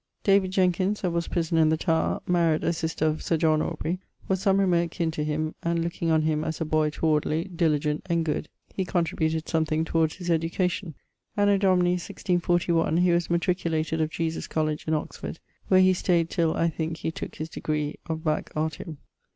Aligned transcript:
David 0.23 0.49
Jenkins, 0.49 1.01
that 1.01 1.11
was 1.11 1.27
prisoner 1.27 1.61
in 1.61 1.69
the 1.69 1.77
Tower 1.77 2.21
(maried 2.27 2.63
a 2.63 2.73
sister 2.73 3.05
of 3.05 3.21
Sir 3.21 3.37
John 3.37 3.61
Aubrey), 3.61 3.99
was 4.27 4.41
some 4.41 4.59
remote 4.59 4.89
kin 4.89 5.11
to 5.11 5.23
him; 5.23 5.53
and, 5.61 5.83
looking 5.83 6.09
on 6.09 6.23
him 6.23 6.43
as 6.43 6.59
a 6.59 6.65
boy 6.65 6.89
towardly, 6.89 7.43
diligent, 7.55 8.03
and 8.09 8.25
good, 8.25 8.49
he 8.73 8.83
contributed 8.83 9.47
something 9.47 9.85
towards 9.85 10.15
his 10.15 10.31
education. 10.31 10.95
Anno 11.37 11.59
Domini 11.59 11.97
164<1>, 11.97 12.97
he 12.97 13.11
was 13.11 13.29
matriculated 13.29 14.01
of 14.01 14.09
Jesus 14.09 14.47
College 14.47 14.87
in 14.87 14.95
Oxford, 14.95 15.39
where 15.67 15.81
he 15.81 15.93
stayed 15.93 16.31
till 16.31 16.55
(I 16.55 16.67
thinke) 16.67 16.97
he 16.97 17.11
tooke 17.11 17.35
his 17.35 17.49
degree 17.49 17.97
of 18.07 18.23
Bac. 18.23 18.51
Artium. 18.55 18.97